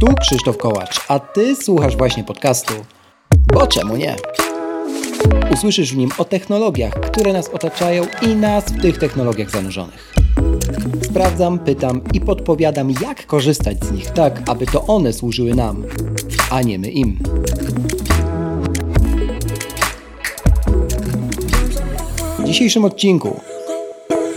[0.00, 2.74] Tu Krzysztof Kołacz, a ty słuchasz właśnie podcastu.
[3.52, 4.16] Bo czemu nie?
[5.52, 10.14] Usłyszysz w nim o technologiach, które nas otaczają i nas w tych technologiach zanurzonych.
[11.02, 15.84] Sprawdzam, pytam i podpowiadam, jak korzystać z nich tak, aby to one służyły nam,
[16.50, 17.18] a nie my im.
[22.38, 23.40] W dzisiejszym odcinku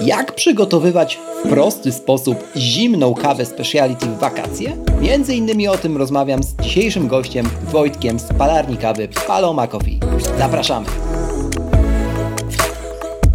[0.02, 4.78] jak przygotowywać w prosty sposób zimną kawę speciality w wakacje?
[5.02, 10.00] Między innymi o tym rozmawiam z dzisiejszym gościem Wojtkiem z palarni kawy Paloma Coffee.
[10.38, 10.86] Zapraszamy!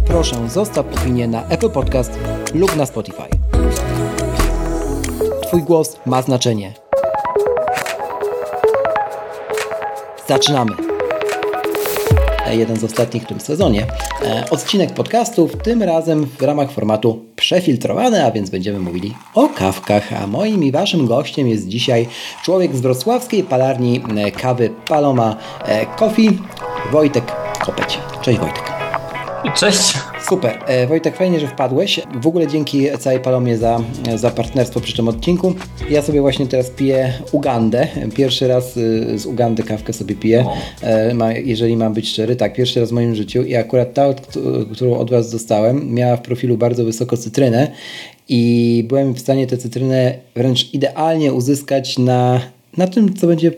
[0.07, 2.11] Proszę zostaw opinię na Apple Podcast
[2.53, 3.27] lub na Spotify.
[5.47, 6.73] Twój głos ma znaczenie.
[10.27, 10.84] Zaczynamy!
[12.53, 13.87] Jeden z ostatnich w tym sezonie.
[14.25, 20.13] E, odcinek podcastów, tym razem w ramach formatu przefiltrowany, a więc będziemy mówili o kawkach.
[20.23, 22.07] A moim i waszym gościem jest dzisiaj
[22.43, 26.39] człowiek z wrocławskiej palarni e, kawy Paloma e, Coffee,
[26.91, 27.31] Wojtek
[27.65, 27.99] Kopeć.
[28.21, 28.74] Cześć Wojtek.
[29.53, 29.93] Cześć.
[30.29, 30.59] Super.
[30.67, 31.99] E, Wojtek, fajnie, że wpadłeś.
[32.21, 33.81] W ogóle dzięki całej Palomie za,
[34.15, 35.53] za partnerstwo przy tym odcinku.
[35.89, 37.87] Ja sobie właśnie teraz piję Ugandę.
[38.15, 40.45] Pierwszy raz y, z Ugandy kawkę sobie piję.
[40.83, 43.43] E, jeżeli mam być szczery, tak, pierwszy raz w moim życiu.
[43.43, 44.13] I akurat ta,
[44.71, 47.71] którą od Was dostałem, miała w profilu bardzo wysoko cytrynę
[48.29, 52.41] i byłem w stanie tę cytrynę wręcz idealnie uzyskać na,
[52.77, 53.51] na tym, co będzie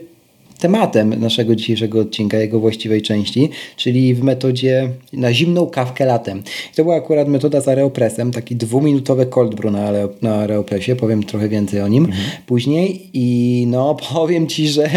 [0.58, 6.42] tematem naszego dzisiejszego odcinka, jego właściwej części, czyli w metodzie na zimną kawkę latem.
[6.72, 9.90] I to była akurat metoda z Aeropressem, taki dwuminutowy cold brew na,
[10.22, 12.24] na Aeropressie, powiem trochę więcej o nim mhm.
[12.46, 14.90] później i no powiem Ci, że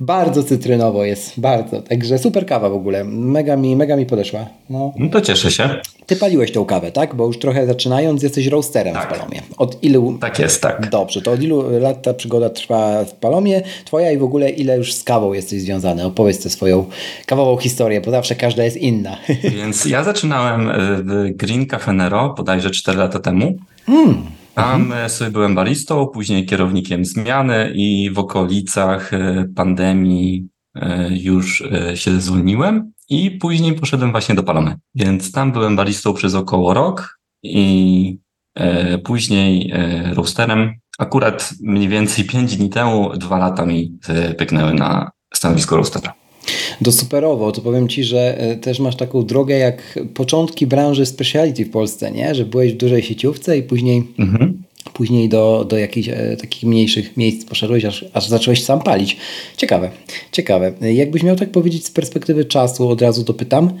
[0.00, 4.46] bardzo cytrynowo jest, bardzo, także super kawa w ogóle, mega mi, mega mi podeszła.
[4.70, 4.92] No.
[4.98, 5.68] no to cieszę się.
[6.06, 7.14] Ty paliłeś tą kawę, tak?
[7.14, 9.08] Bo już trochę zaczynając jesteś roasterem tak.
[9.08, 9.42] w Palomie.
[9.56, 10.18] Od ilu...
[10.20, 10.90] Tak jest, tak.
[10.90, 14.76] Dobrze, to od ilu lat ta przygoda trwa w Palomie twoja i w ogóle ile
[14.76, 16.04] już z kawą jesteś związany?
[16.04, 16.86] Opowiedz tę swoją
[17.26, 19.16] kawową historię, bo zawsze każda jest inna.
[19.56, 23.56] Więc ja zaczynałem e, w Green Cafe Nero bodajże 4 lata temu.
[23.86, 24.22] Hmm.
[24.54, 25.10] Tam mhm.
[25.10, 31.62] sobie byłem baristą, później kierownikiem zmiany i w okolicach e, pandemii e, już
[31.94, 34.76] się zwolniłem i później poszedłem właśnie do Palomy.
[34.94, 38.18] Więc tam byłem baristą przez około rok i
[38.54, 40.74] e, później e, roasterem.
[40.98, 46.14] Akurat mniej więcej 5 dni temu, dwa lata mi e, pyknęły na stanowisko roastera.
[46.80, 51.64] Do superowo, to powiem Ci, że e, też masz taką drogę jak początki branży speciality
[51.64, 52.34] w Polsce, nie?
[52.34, 57.16] Że byłeś w dużej sieciówce i później mhm później do, do jakichś e, takich mniejszych
[57.16, 59.16] miejsc poszedłeś, aż, aż zacząłeś sam palić.
[59.56, 59.90] Ciekawe,
[60.32, 60.72] ciekawe.
[60.80, 63.72] Jakbyś miał tak powiedzieć z perspektywy czasu, od razu dopytam,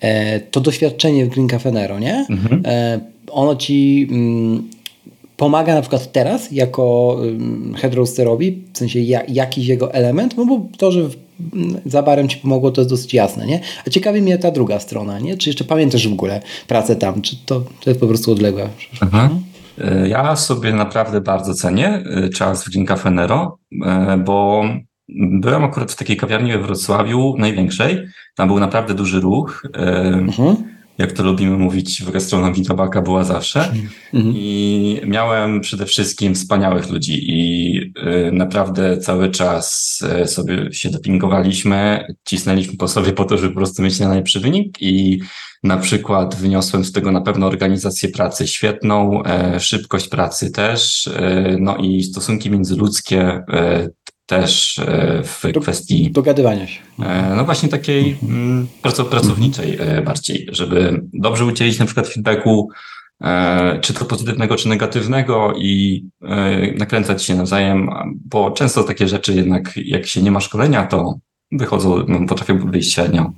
[0.00, 2.26] e, to doświadczenie w Green Cafe Nero, nie?
[2.30, 2.62] Mhm.
[2.66, 4.70] E, ono ci mm,
[5.36, 10.46] pomaga na przykład teraz jako mm, head roasterowi, w sensie ja, jakiś jego element, no
[10.46, 13.60] bo to, że mm, za barem ci pomogło, to jest dosyć jasne, nie?
[13.86, 15.36] A ciekawi mnie ta druga strona, nie?
[15.36, 18.68] Czy jeszcze pamiętasz w ogóle pracę tam, czy to, to jest po prostu odległe?
[19.02, 19.42] Mhm.
[19.78, 24.64] E, ja sobie naprawdę bardzo cenię e, czas w Green Cafe Nero, e, bo
[25.30, 28.06] byłem akurat w takiej kawiarni we Wrocławiu, największej.
[28.36, 29.62] Tam był naprawdę duży ruch.
[29.74, 30.56] Mhm.
[30.98, 33.60] Jak to lubimy mówić w gastronomii, tabaka była zawsze.
[34.12, 34.34] Mhm.
[34.36, 37.92] I miałem przede wszystkim wspaniałych ludzi i
[38.32, 44.00] naprawdę cały czas sobie się dopingowaliśmy, cisnęliśmy po sobie po to, żeby po prostu mieć
[44.00, 45.20] najlepszy wynik i
[45.62, 51.56] na przykład wyniosłem z tego na pewno organizację pracy świetną, e, szybkość pracy też, e,
[51.60, 53.88] no i stosunki międzyludzkie e,
[54.26, 54.80] też
[55.24, 56.80] w do, kwestii dogadywania się.
[57.36, 58.66] No właśnie takiej mm,
[59.10, 62.68] pracowniczej bardziej, żeby dobrze udzielić na przykład feedbacku,
[63.80, 66.04] czy to pozytywnego, czy negatywnego i
[66.78, 67.90] nakręcać się nawzajem,
[68.24, 71.18] bo często takie rzeczy jednak jak się nie ma szkolenia, to
[71.52, 73.32] wychodzą, no, potrafią wyjść średnio.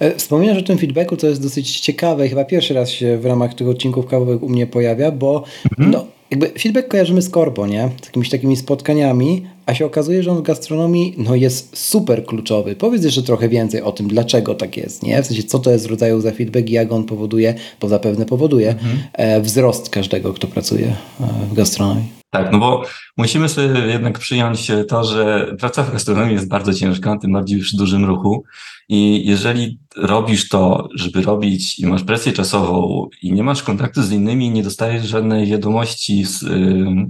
[0.00, 3.26] E, wspominasz o tym feedbacku, co jest dosyć ciekawe i chyba pierwszy raz się w
[3.26, 5.90] ramach tych odcinków kawowych u mnie pojawia, bo mhm.
[5.90, 7.90] no, jakby feedback kojarzymy z korpo, nie?
[8.02, 12.76] Z jakimiś takimi spotkaniami, a się okazuje, że on w gastronomii no, jest super kluczowy.
[12.76, 15.22] Powiedz jeszcze trochę więcej o tym, dlaczego tak jest, nie?
[15.22, 18.70] W sensie, co to jest rodzaju za feedback i jak on powoduje, bo zapewne powoduje,
[18.70, 18.98] mhm.
[19.12, 20.86] e, wzrost każdego, kto pracuje
[21.20, 22.20] e, w gastronomii.
[22.30, 22.82] Tak, no bo
[23.16, 27.72] musimy sobie jednak przyjąć to, że praca w gastronomii jest bardzo ciężka, tym bardziej w
[27.72, 28.44] dużym ruchu.
[28.88, 34.12] I jeżeli robisz to, żeby robić i masz presję czasową i nie masz kontaktu z
[34.12, 37.06] innymi, nie dostajesz żadnej wiadomości z, yy,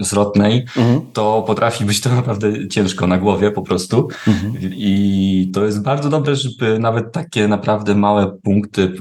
[0.00, 1.00] zwrotnej, mhm.
[1.12, 4.08] to potrafi być to naprawdę ciężko na głowie po prostu.
[4.28, 4.54] Mhm.
[4.62, 8.92] I to jest bardzo dobre, żeby nawet takie naprawdę małe punkty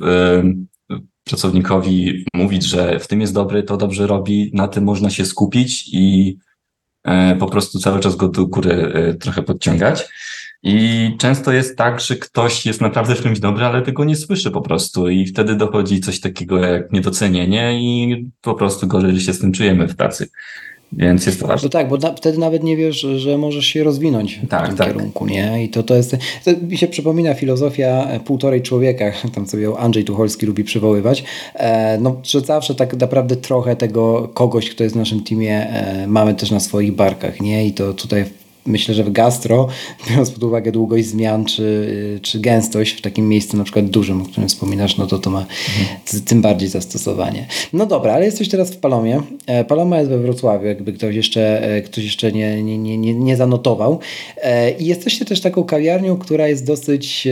[0.90, 5.26] yy, pracownikowi mówić, że w tym jest dobry, to dobrze robi, na tym można się
[5.26, 6.38] skupić i
[7.40, 10.06] po prostu cały czas go do góry trochę podciągać.
[10.64, 14.52] I często jest tak, że ktoś jest naprawdę w czymś dobry, ale tego nie słyszy
[14.52, 19.40] po prostu i wtedy dochodzi coś takiego jak niedocenienie i po prostu gorzej się z
[19.40, 20.28] tym czujemy w pracy.
[20.98, 21.66] Więc jest to ważne.
[21.66, 24.78] No tak, bo na, wtedy nawet nie wiesz, że możesz się rozwinąć tak, w tym
[24.78, 24.88] tak.
[24.88, 25.64] kierunku, nie?
[25.64, 29.06] I to, to jest, to mi się przypomina filozofia e, półtorej człowieka,
[29.36, 31.24] tam sobie Andrzej Tucholski lubi przywoływać,
[31.54, 36.08] e, no, że zawsze tak naprawdę trochę tego kogoś, kto jest w naszym teamie, e,
[36.08, 37.68] mamy też na swoich barkach, nie?
[37.68, 38.26] I to tutaj
[38.66, 39.68] myślę, że w gastro,
[40.10, 44.26] biorąc pod uwagę długość zmian czy, czy gęstość w takim miejscu na przykład dużym, o
[44.26, 46.24] którym wspominasz, no to to ma mhm.
[46.26, 47.48] tym bardziej zastosowanie.
[47.74, 49.22] No dobra, ale jesteś teraz w Palomie.
[49.48, 53.38] E, Paloma jest we Wrocławiu, jakby ktoś jeszcze, e, ktoś jeszcze nie, nie, nie, nie
[53.38, 54.00] zanotował.
[54.38, 57.28] E, I jesteście też taką kawiarnią, która jest dosyć,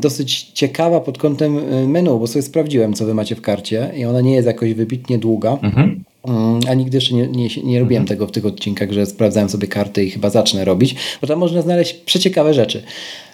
[0.00, 1.54] dosyć ciekawa pod kątem
[1.88, 5.18] menu, bo sobie sprawdziłem, co wy macie w karcie i ona nie jest jakoś wybitnie
[5.18, 5.58] długa.
[5.62, 6.04] Mhm.
[6.24, 8.06] Mm, a nigdy jeszcze nie, nie, nie robiłem mhm.
[8.06, 11.62] tego w tych odcinkach, że sprawdzałem sobie karty i chyba zacznę robić, bo tam można
[11.62, 12.82] znaleźć przeciekawe rzeczy.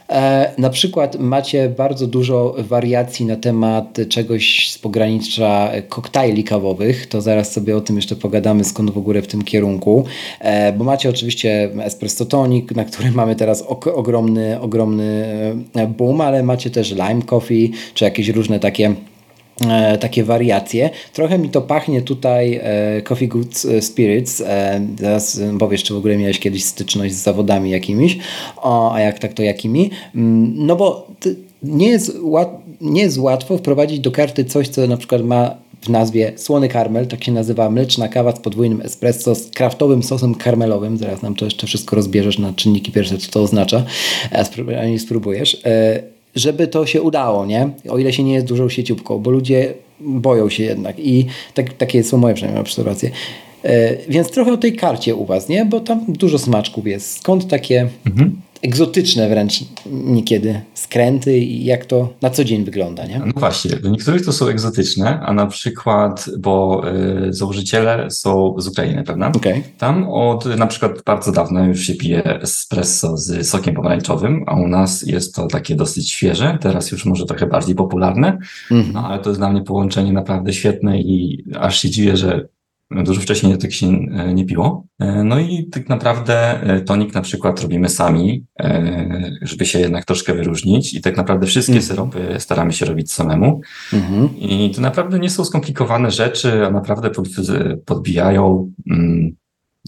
[0.08, 7.06] E, na przykład macie bardzo dużo wariacji na temat czegoś z pogranicza koktajli kawowych.
[7.06, 10.04] To zaraz sobie o tym jeszcze pogadamy, skąd w ogóle w tym kierunku.
[10.40, 15.24] E, bo macie oczywiście espresso tonic, na którym mamy teraz ogromny, ogromny
[15.74, 19.15] e, boom, ale macie też lime coffee, czy jakieś różne takie E,
[20.00, 20.90] takie wariacje.
[21.12, 24.40] Trochę mi to pachnie tutaj e, Coffee Good e, Spirits.
[24.40, 28.18] E, zaraz powiesz, czy w ogóle miałeś kiedyś styczność z zawodami jakimiś,
[28.56, 29.90] o, a jak tak to jakimi.
[30.14, 31.06] Mm, no bo
[31.62, 32.18] nie jest,
[32.80, 37.06] nie jest łatwo wprowadzić do karty coś, co na przykład ma w nazwie słony karmel,
[37.06, 40.98] tak się nazywa mleczna kawa z podwójnym espresso z kraftowym sosem karmelowym.
[40.98, 43.84] Zaraz nam to jeszcze wszystko rozbierzesz na czynniki pierwsze, co to oznacza,
[44.32, 44.44] a
[44.98, 45.62] spróbujesz.
[46.36, 47.68] Żeby to się udało, nie?
[47.88, 52.04] O ile się nie jest dużą sieciówką, bo ludzie boją się jednak i tak, takie
[52.04, 53.10] są moje przynajmniej obserwacje.
[53.64, 55.64] E, więc trochę o tej karcie u Was, nie?
[55.64, 57.18] Bo tam dużo smaczków jest.
[57.18, 63.18] Skąd takie mhm egzotyczne wręcz niekiedy skręty i jak to na co dzień wygląda, nie?
[63.18, 66.82] No właśnie, do niektórych to są egzotyczne, a na przykład, bo
[67.28, 69.32] y, założyciele są z Ukrainy, prawda?
[69.36, 69.62] Okay.
[69.78, 74.68] Tam od na przykład bardzo dawno już się pije espresso z sokiem pomarańczowym, a u
[74.68, 78.38] nas jest to takie dosyć świeże, teraz już może trochę bardziej popularne,
[78.70, 78.92] mm.
[78.92, 82.48] no, ale to jest dla mnie połączenie naprawdę świetne i aż się dziwię, że
[82.90, 84.86] Dużo wcześniej tak się e, nie piło.
[84.98, 88.44] E, no i tak naprawdę e, tonik na przykład robimy sami,
[89.42, 91.84] żeby się jednak troszkę wyróżnić i tak naprawdę wszystkie mm.
[91.84, 93.60] syropy staramy się robić samemu.
[93.92, 94.28] Mm -hmm.
[94.38, 97.28] I to naprawdę nie są skomplikowane rzeczy, a naprawdę pod,
[97.86, 99.36] podbijają mm,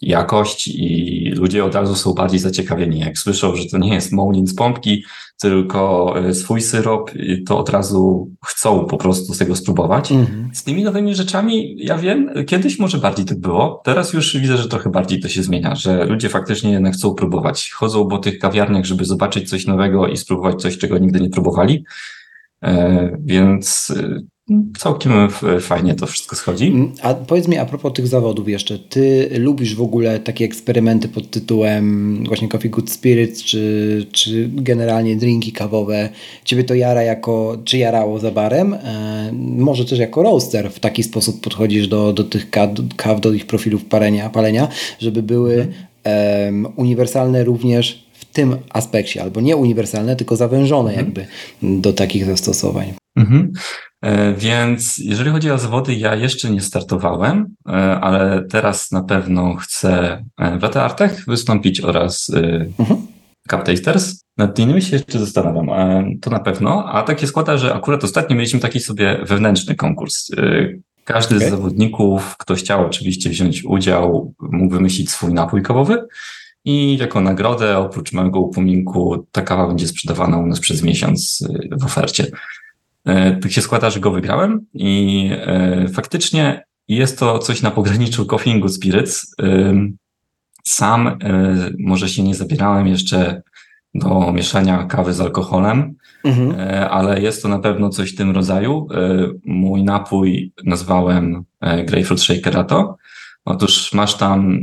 [0.02, 2.98] jakość i ludzie od razu są bardziej zaciekawieni.
[2.98, 5.04] Jak słyszą, że to nie jest Moulin z pompki,
[5.40, 7.10] tylko e, swój syrop,
[7.46, 10.12] to od razu chcą po prostu z tego spróbować.
[10.12, 10.50] Mhm.
[10.54, 13.82] Z tymi nowymi rzeczami, ja wiem, kiedyś może bardziej tak było.
[13.84, 17.70] Teraz już widzę, że trochę bardziej to się zmienia, że ludzie faktycznie jednak chcą próbować.
[17.70, 21.84] Chodzą po tych kawiarniach, żeby zobaczyć coś nowego i spróbować coś, czego nigdy nie próbowali.
[22.62, 24.20] E, więc e,
[24.78, 25.12] całkiem
[25.60, 26.66] fajnie to wszystko schodzi.
[26.66, 31.08] Mm, a powiedz mi a propos tych zawodów jeszcze, ty lubisz w ogóle takie eksperymenty
[31.08, 36.08] pod tytułem właśnie Coffee Good Spirits, czy, czy generalnie drinki kawowe?
[36.44, 38.74] Ciebie to jara jako, czy jarało za barem?
[38.74, 42.50] E, może też jako roaster w taki sposób podchodzisz do, do tych
[42.96, 44.68] kaw, do ich profilów palenia, palenia
[44.98, 45.68] żeby były
[46.04, 51.06] um, uniwersalne również w tym aspekcie, albo nie uniwersalne, tylko zawężone mhm.
[51.06, 51.26] jakby
[51.80, 52.92] do takich zastosowań.
[53.16, 53.52] Mhm.
[54.02, 59.54] E, więc jeżeli chodzi o zawody, ja jeszcze nie startowałem, e, ale teraz na pewno
[59.54, 62.30] chcę e, w Artach wystąpić oraz
[62.78, 63.06] mhm.
[63.50, 64.24] Cup Tasters.
[64.36, 65.66] Nad innymi się jeszcze zastanawiam,
[66.20, 66.84] to na pewno.
[66.84, 70.30] A tak się składa, że akurat ostatnio mieliśmy taki sobie wewnętrzny konkurs.
[71.04, 71.48] Każdy okay.
[71.48, 76.06] z zawodników, kto chciał oczywiście wziąć udział, mógł wymyślić swój napój kawowy.
[76.64, 81.44] I jako nagrodę, oprócz małego upominku, ta kawa będzie sprzedawana u nas przez miesiąc
[81.80, 82.26] w ofercie.
[83.08, 88.26] E, tak się składa, że go wygrałem i e, faktycznie jest to coś na pograniczu
[88.26, 89.34] Coffee Good Spirits.
[89.42, 89.74] E,
[90.64, 91.18] sam
[91.78, 93.42] może się nie zabierałem jeszcze
[93.94, 96.54] do mieszania kawy z alkoholem, mhm.
[96.90, 98.86] ale jest to na pewno coś w tym rodzaju.
[99.44, 102.96] Mój napój nazwałem Grapefruit Shakerato.
[103.44, 104.58] Otóż masz tam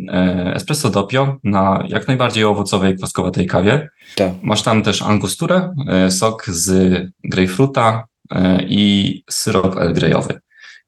[0.53, 3.89] espresso doppio na jak najbardziej owocowej, kwaskowatej kawie.
[4.15, 4.31] Tak.
[4.43, 5.73] Masz tam też angosturę,
[6.09, 8.14] sok z grapefruta, E,
[8.67, 10.39] i syrop El Greyowy.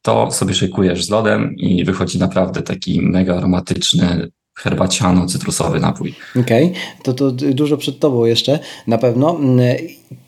[0.01, 4.27] To sobie szykujesz z lodem i wychodzi naprawdę taki mega aromatyczny,
[4.59, 6.15] herbaciano-cytrusowy napój.
[6.41, 6.77] Okej, okay.
[7.03, 9.35] to, to dużo przed Tobą jeszcze na pewno.
[9.35, 9.59] Mm,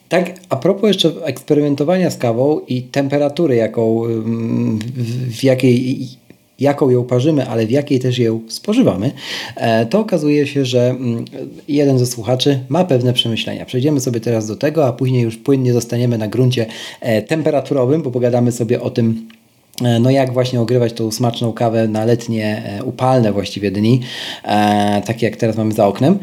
[0.10, 4.80] tak, a propos jeszcze eksperymentowania z kawą i temperatury, jaką, mm,
[5.30, 6.08] w jakiej
[6.60, 9.12] jaką ją parzymy, ale w jakiej też ją spożywamy,
[9.56, 11.26] e, to okazuje się, że mm,
[11.68, 13.66] jeden ze słuchaczy ma pewne przemyślenia.
[13.66, 16.66] Przejdziemy sobie teraz do tego, a później już płynnie zostaniemy na gruncie
[17.02, 19.28] e, temperaturowym, bo pogadamy sobie o tym,
[19.84, 24.02] e, no jak właśnie ogrywać tą smaczną kawę na letnie, upalne właściwie dni,
[25.06, 26.20] takie jak teraz mamy za oknem.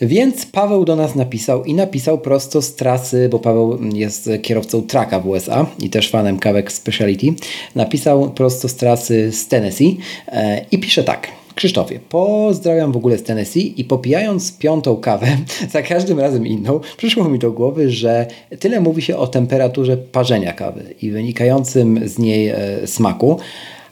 [0.00, 5.20] Więc Paweł do nas napisał i napisał prosto z trasy, bo Paweł jest kierowcą traka
[5.20, 7.26] w USA i też fanem kawek Speciality.
[7.74, 11.28] Napisał prosto z trasy z Tennessee e, i pisze tak.
[11.54, 15.26] Krzysztofie, pozdrawiam w ogóle z Tennessee i popijając piątą kawę,
[15.72, 18.26] za każdym razem inną, przyszło mi do głowy, że
[18.58, 23.38] tyle mówi się o temperaturze parzenia kawy i wynikającym z niej e, smaku,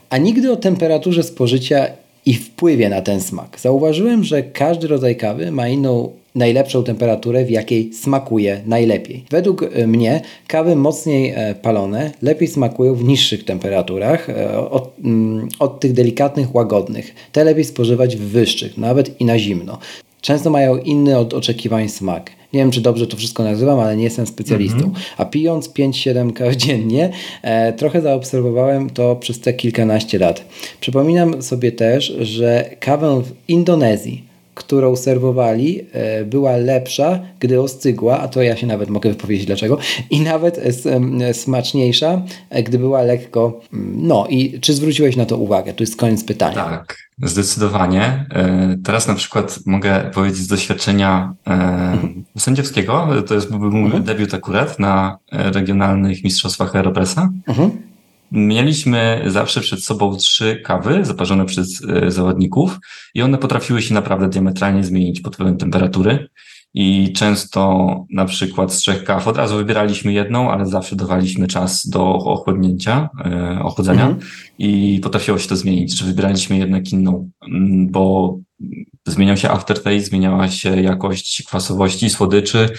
[0.09, 1.87] a nigdy o temperaturze spożycia
[2.25, 3.59] i wpływie na ten smak.
[3.59, 9.23] Zauważyłem, że każdy rodzaj kawy ma inną najlepszą temperaturę, w jakiej smakuje najlepiej.
[9.29, 15.47] Według e, mnie kawy mocniej e, palone lepiej smakują w niższych temperaturach e, od, mm,
[15.59, 17.15] od tych delikatnych, łagodnych.
[17.31, 19.77] Te lepiej spożywać w wyższych, nawet i na zimno.
[20.21, 22.31] Często mają inny od oczekiwań smak.
[22.53, 24.77] Nie wiem, czy dobrze to wszystko nazywam, ale nie jestem specjalistą.
[24.77, 25.13] Mm -hmm.
[25.17, 27.09] A pijąc 5-7 kaw dziennie,
[27.41, 30.45] e, trochę zaobserwowałem to przez te kilkanaście lat.
[30.79, 34.28] Przypominam sobie też, że kawę w Indonezji
[34.59, 39.77] którą serwowali, e, była lepsza, gdy ostygła, a to ja się nawet mogę wypowiedzieć dlaczego,
[40.09, 40.59] i nawet
[41.33, 43.61] smaczniejsza, e, gdy była lekko.
[43.73, 45.73] Mm, no i czy zwróciłeś na to uwagę?
[45.73, 46.55] To jest koniec pytania.
[46.55, 48.25] Tak, zdecydowanie.
[48.35, 52.23] E, teraz na przykład mogę powiedzieć z doświadczenia mhm.
[52.37, 54.03] sędziowskiego, to jest mój mhm.
[54.03, 57.29] debiut akurat na regionalnych mistrzostwach Aeropressa.
[57.47, 57.88] Mhm.
[58.31, 62.79] Mieliśmy zawsze przed sobą trzy kawy zaparzone przez e, zawodników
[63.13, 66.29] i one potrafiły się naprawdę diametralnie zmienić pod wpływem temperatury.
[66.73, 71.87] I często na przykład z trzech kaw od razu wybieraliśmy jedną, ale zawsze dawaliśmy czas
[71.87, 74.29] do ochłodnięcia, e, ochłodzenia mhm.
[74.59, 78.35] i potrafiło się to zmienić, czy wybieraliśmy jednak inną, mm, bo
[79.07, 82.69] zmieniał się aftertaste, zmieniała się jakość kwasowości, słodyczy,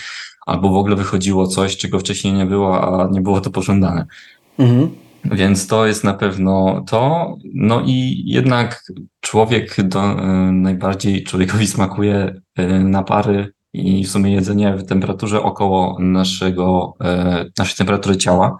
[0.47, 4.07] albo w ogóle wychodziło coś, czego wcześniej nie było, a nie było to pożądane.
[4.59, 4.91] Mhm.
[5.25, 7.37] Więc to jest na pewno to.
[7.55, 8.85] No i jednak
[9.21, 15.97] człowiek do, e, najbardziej człowiekowi smakuje e, napary i w sumie jedzenie w temperaturze około
[16.01, 18.59] naszego, e, naszej temperatury ciała.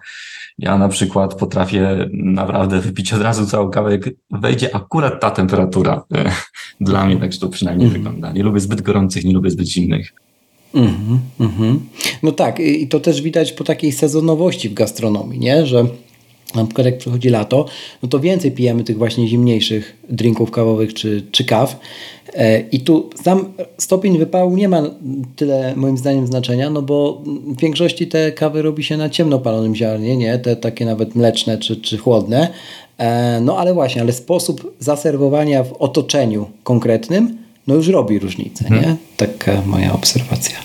[0.57, 6.03] Ja na przykład potrafię naprawdę wypić od razu całą kawę, jak wejdzie akurat ta temperatura.
[6.81, 8.01] Dla mnie tak to przynajmniej mm.
[8.01, 8.31] wygląda.
[8.31, 10.13] Nie lubię zbyt gorących, nie lubię zbyt zimnych.
[10.73, 11.79] Mm -hmm, mm -hmm.
[12.23, 15.65] No tak, i to też widać po takiej sezonowości w gastronomii, nie?
[15.65, 15.85] że
[16.55, 17.65] na przykład jak przychodzi lato,
[18.03, 21.79] no to więcej pijemy tych właśnie zimniejszych drinków kawowych czy, czy kaw.
[22.33, 24.83] E, I tu sam stopień wypału nie ma
[25.35, 29.75] tyle moim zdaniem znaczenia, no bo w większości te kawy robi się na ciemno palonym
[29.75, 30.39] ziarnie, nie?
[30.39, 32.47] Te takie nawet mleczne czy, czy chłodne.
[32.97, 38.77] E, no ale właśnie, ale sposób zaserwowania w otoczeniu konkretnym, no już robi różnicę, nie?
[38.77, 38.97] Hmm.
[39.17, 40.55] Taka moja obserwacja.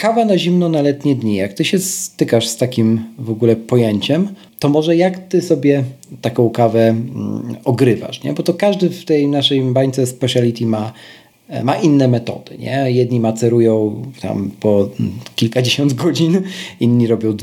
[0.00, 1.36] Kawa na zimno na letnie dni.
[1.36, 4.28] Jak ty się stykasz z takim w ogóle pojęciem,
[4.58, 5.84] to może jak ty sobie
[6.20, 8.32] taką kawę mm, ogrywasz, nie?
[8.32, 10.92] Bo to każdy w tej naszej bańce speciality ma
[11.64, 12.58] ma inne metody.
[12.58, 12.90] Nie?
[12.90, 14.90] Jedni macerują tam po
[15.34, 16.42] kilkadziesiąt godzin,
[16.80, 17.36] inni robią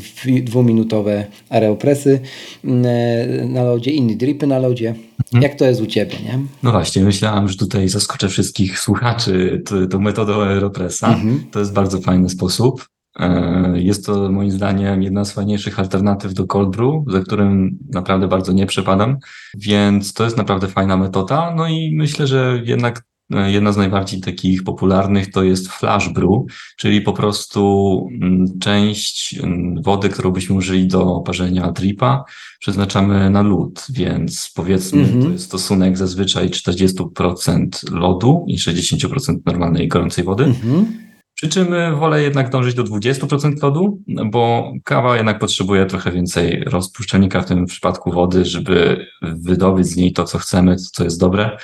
[0.43, 2.19] dwuminutowe aeropresy
[2.63, 4.95] mm, e, na lodzie, inni dripy na lodzie.
[5.33, 5.43] Mhm.
[5.43, 6.15] Jak to jest u Ciebie?
[6.23, 6.39] Nie?
[6.63, 11.07] No właśnie, myślałem, że tutaj zaskoczę wszystkich słuchaczy tą metodą aeropresa.
[11.07, 11.43] Mhm.
[11.51, 12.87] To jest bardzo fajny sposób.
[13.19, 18.27] E, jest to moim zdaniem jedna z fajniejszych alternatyw do cold brew, za którym naprawdę
[18.27, 19.17] bardzo nie przepadam,
[19.57, 21.53] więc to jest naprawdę fajna metoda.
[21.55, 26.29] No i myślę, że jednak jedna z najbardziej takich popularnych to jest flash brew,
[26.77, 32.23] czyli po prostu mm, część mm, wody, którą byśmy użyli do parzenia dripa,
[32.59, 35.23] przeznaczamy na lód, więc powiedzmy mm -hmm.
[35.23, 40.43] to jest stosunek zazwyczaj 40% lodu i 60% normalnej gorącej wody.
[40.43, 40.85] Mm -hmm.
[41.33, 41.67] Przy czym
[41.99, 47.65] wolę jednak dążyć do 20% lodu, bo kawa jednak potrzebuje trochę więcej rozpuszczalnika, w tym
[47.65, 51.57] przypadku wody, żeby wydobyć z niej to, co chcemy, to, co jest dobre.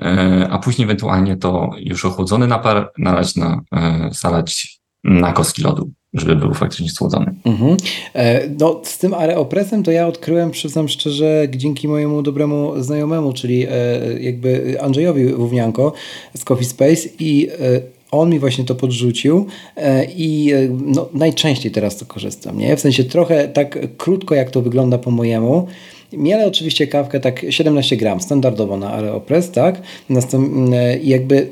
[0.00, 5.90] E, a później ewentualnie to już ochłodzony napar nalać na, e, zalać na kostki lodu,
[6.14, 7.34] żeby był faktycznie schłodzony.
[7.44, 7.76] Mhm.
[8.14, 13.66] E, no, z tym areopresem to ja odkryłem, przyznam szczerze, dzięki mojemu dobremu znajomemu, czyli
[14.20, 15.92] jakby Andrzejowi Wównianko
[16.34, 17.48] z Coffee Space i
[18.10, 19.46] on mi właśnie to podrzucił
[20.16, 22.58] i no, najczęściej teraz to korzystam.
[22.58, 22.76] Nie?
[22.76, 25.66] W sensie trochę tak krótko, jak to wygląda po mojemu,
[26.12, 29.82] Mielę oczywiście kawkę tak 17 gram, standardowo na Aeropress, tak?
[30.08, 31.50] Następnie jakby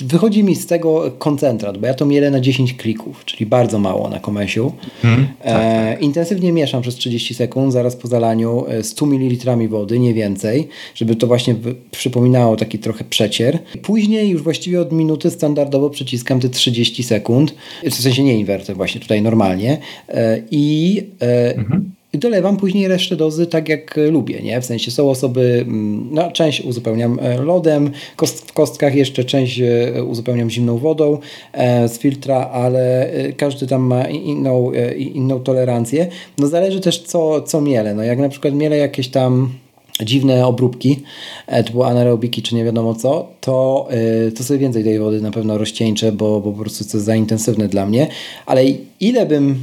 [0.00, 4.08] wychodzi mi z tego koncentrat, bo ja to mielę na 10 klików, czyli bardzo mało
[4.08, 4.72] na komesiu.
[5.02, 6.02] Hmm, tak, e, tak.
[6.02, 11.26] Intensywnie mieszam przez 30 sekund, zaraz po zalaniu 100 ml wody, nie więcej, żeby to
[11.26, 11.54] właśnie
[11.90, 13.58] przypominało taki trochę przecier.
[13.82, 17.54] Później już właściwie od minuty standardowo przyciskam te 30 sekund,
[17.84, 19.78] w sensie nie inwertę właśnie tutaj normalnie
[20.08, 24.60] e, i e, mhm i dolewam później resztę dozy tak jak lubię, nie?
[24.60, 29.60] W sensie są osoby, mm, no część uzupełniam e, lodem, kost, w kostkach jeszcze część
[29.60, 31.18] e, uzupełniam zimną wodą
[31.52, 36.06] e, z filtra, ale każdy tam ma inną, inną tolerancję.
[36.38, 39.52] No zależy też co, co miele, no jak na przykład miele jakieś tam
[40.02, 41.02] dziwne obróbki,
[41.66, 43.88] typu anaerobiki czy nie wiadomo co, to,
[44.36, 47.16] to sobie więcej tej wody na pewno rozcieńczę, bo, bo po prostu to jest za
[47.16, 48.06] intensywne dla mnie,
[48.46, 48.64] ale
[49.00, 49.56] ile bym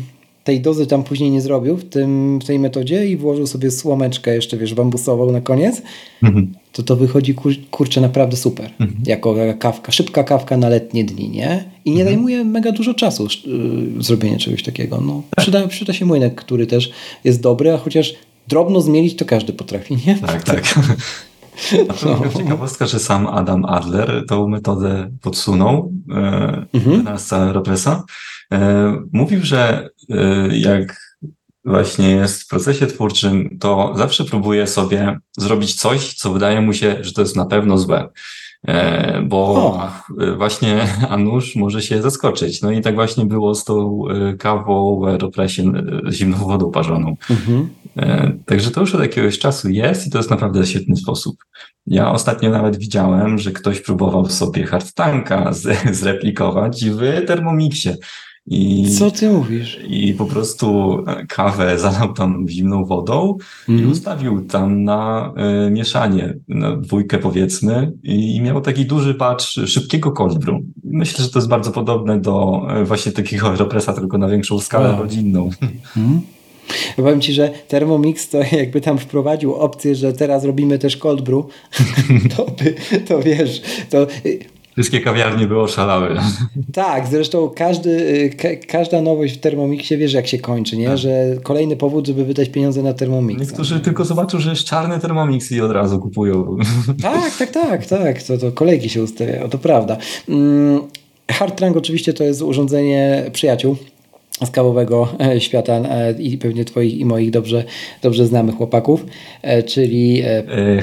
[0.49, 4.35] tej dozy tam później nie zrobił w, tym, w tej metodzie i włożył sobie słomeczkę
[4.35, 5.81] jeszcze, wiesz, bambusową na koniec,
[6.23, 6.53] mhm.
[6.71, 8.71] to to wychodzi, kur, kurczę, naprawdę super.
[8.79, 9.03] Mhm.
[9.05, 11.71] Jako kawka, szybka kawka na letnie dni, nie?
[11.85, 12.15] I nie mhm.
[12.15, 15.01] zajmuje mega dużo czasu yy, zrobienie czegoś takiego.
[15.01, 16.91] No, przyda, przyda się młynek, który też
[17.23, 18.13] jest dobry, a chociaż
[18.47, 20.15] drobno zmielić to każdy potrafi, nie?
[20.15, 20.63] Tak, tak.
[21.89, 22.33] A to no.
[22.37, 27.07] ciekawostka, że sam Adam Adler tą metodę podsunął e, mhm.
[27.07, 27.19] E,
[29.11, 31.17] mówił, że e, jak
[31.65, 36.97] właśnie jest w procesie twórczym, to zawsze próbuje sobie zrobić coś, co wydaje mu się,
[37.01, 38.09] że to jest na pewno złe.
[38.67, 39.91] E, bo o.
[40.37, 42.61] właśnie Anusz może się zaskoczyć.
[42.61, 44.03] No i tak właśnie było z tą
[44.39, 45.63] kawą w Aeropresie
[46.09, 47.15] zimną wodą parzoną.
[47.29, 47.69] Mhm.
[48.45, 51.35] Także to już od jakiegoś czasu jest i to jest naprawdę świetny sposób.
[51.87, 55.53] Ja ostatnio nawet widziałem, że ktoś próbował sobie hard tanka
[55.91, 57.95] zreplikować w Thermomixie.
[58.47, 59.79] I, Co ty mówisz?
[59.87, 63.37] I po prostu kawę zalał tam zimną wodą mm.
[63.67, 63.91] i mhm.
[63.91, 65.33] ustawił tam na
[65.67, 70.55] y, mieszanie, na dwójkę powiedzmy i miał taki duży patch szybkiego cold brew.
[70.83, 74.89] Myślę, że to jest bardzo podobne do y, właśnie takiego represa, tylko na większą skalę
[74.89, 75.01] wow.
[75.01, 75.49] rodzinną.
[75.97, 76.21] Mm.
[76.95, 81.45] Powiem Ci, że Thermomix to jakby tam wprowadził opcję, że teraz robimy też cold brew,
[82.35, 82.75] to, by,
[83.07, 84.07] to wiesz, to
[84.73, 86.17] Wszystkie kawiarnie były oszalały.
[86.73, 90.87] Tak, zresztą każdy, y, ka każda nowość w Thermomixie wiesz jak się kończy, nie?
[90.87, 90.97] Tak.
[90.97, 93.41] że kolejny powód, żeby wydać pieniądze na Thermomix.
[93.41, 96.57] Niektórzy tylko zobaczą, że jest czarny Thermomix i od razu kupują.
[97.01, 99.97] Tak, tak, tak, tak, to, to kolejki się ustawiają, to prawda.
[100.29, 100.81] Mm,
[101.31, 103.77] Hard oczywiście to jest urządzenie przyjaciół
[104.45, 107.63] z kawowego e, świata e, i pewnie Twoich i moich dobrze,
[108.01, 109.05] dobrze znamych chłopaków,
[109.41, 110.23] e, czyli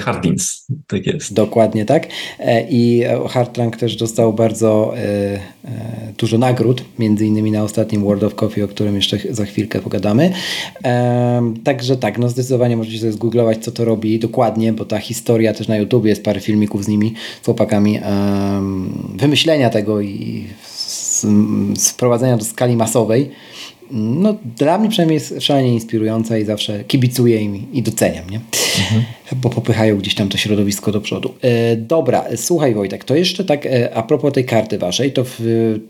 [0.01, 1.35] Hardins, tak jest.
[1.35, 2.07] Dokładnie tak.
[2.69, 4.95] I Hardtrunk też dostał bardzo
[6.19, 10.33] dużo nagród, między innymi na ostatnim World of Coffee, o którym jeszcze za chwilkę pogadamy.
[11.65, 15.69] Także tak, no zdecydowanie możecie sobie zgooglować, co to robi dokładnie, bo ta historia też
[15.69, 18.01] na YouTube jest parę filmików z nimi, z chłopakami,
[19.17, 20.45] wymyślenia tego i
[21.77, 23.31] sprowadzenia do skali masowej,
[23.91, 28.41] no, dla mnie przynajmniej jest szalenie inspirująca i zawsze kibicuję im i doceniam, nie?
[28.79, 29.05] Mhm.
[29.43, 31.35] bo popychają gdzieś tam to środowisko do przodu.
[31.43, 35.41] E, dobra, słuchaj Wojtek, to jeszcze tak e, a propos tej karty waszej, to w,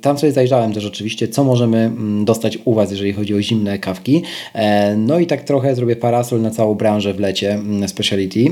[0.01, 3.79] tam sobie zajrzałem też oczywiście, co możemy mm, dostać u was, jeżeli chodzi o zimne
[3.79, 4.23] kawki.
[4.55, 8.45] E, no i tak trochę zrobię parasol na całą branżę w lecie mm, speciality.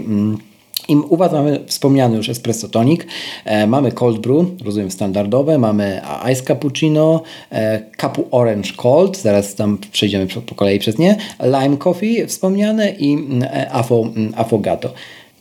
[0.89, 3.01] I u Was mamy wspomniany już espresso tonic,
[3.45, 6.01] e, mamy cold brew, rozumiem standardowe, mamy
[6.33, 12.27] ice cappuccino, e, capu orange cold, zaraz tam przejdziemy po kolei przez nie, lime coffee
[12.27, 14.93] wspomniane i mm, e, afo, mm, affogato.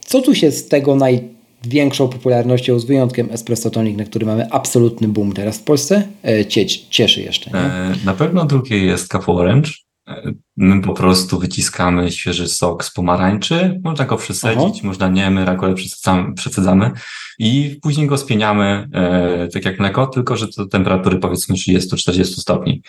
[0.06, 5.08] Co tu się z tego największą popularnością, z wyjątkiem espresso tonic, na który mamy absolutny
[5.08, 6.46] boom teraz w Polsce, e,
[6.90, 7.52] cieszy jeszcze?
[7.52, 7.60] Nie?
[7.60, 9.72] E, na pewno drugie jest capu orange,
[10.58, 14.88] My po prostu wyciskamy świeży sok z pomarańczy, można go przesadzić, Aha.
[14.88, 15.76] można nie, my rakole
[16.36, 16.92] przesadzamy
[17.40, 22.82] i później go spieniamy e, tak jak mleko, tylko że to temperatury powiedzmy 30-40 stopni.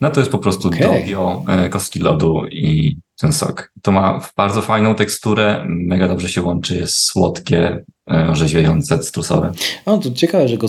[0.00, 1.00] No to jest po prostu okay.
[1.00, 3.72] dobio, e, kostki lodu i ten sok.
[3.82, 9.52] To ma bardzo fajną teksturę, mega dobrze się łączy, jest słodkie, e, orzeźwiające, cytrusowe.
[9.86, 10.66] No to ciekawe, że, go,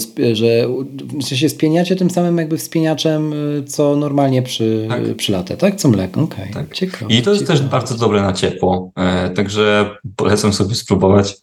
[1.24, 5.16] że się spieniacie tym samym jakby wspiniaczem, e, co normalnie przy, tak.
[5.16, 5.76] przy latę, tak?
[5.76, 6.52] Co mleko, okej.
[6.52, 6.54] Okay.
[6.54, 6.74] Tak.
[6.74, 7.14] Ciekawe.
[7.14, 7.60] I to jest ciekawe.
[7.60, 11.36] też bardzo dobre na ciepło, e, także polecam sobie spróbować.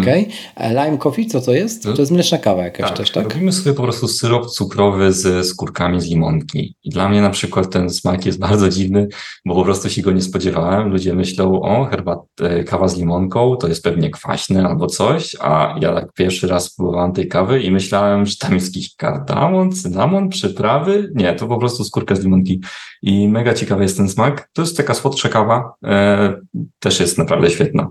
[0.00, 0.28] Okej.
[0.54, 0.68] Okay.
[0.68, 1.82] Lime coffee, co to jest?
[1.82, 3.24] To jest mleczna kawa jakaś tak, też, tak?
[3.24, 6.74] Robimy sobie po prostu syrop cukrowy z skórkami z limonki.
[6.84, 9.08] I dla mnie na przykład ten smak jest bardzo dziwny,
[9.46, 10.88] bo po prostu się go nie spodziewałem.
[10.88, 15.74] Ludzie myślą, o, herbat, e, kawa z limonką, to jest pewnie kwaśne albo coś, a
[15.80, 20.28] ja tak pierwszy raz spróbowałem tej kawy i myślałem, że tam jest jakiś kardamon, cynamon,
[20.28, 21.12] przyprawy.
[21.14, 22.60] Nie, to po prostu skórka z limonki.
[23.02, 24.48] I mega ciekawy jest ten smak.
[24.52, 26.34] To jest taka słodsza kawa, e,
[26.78, 27.88] też jest naprawdę świetna.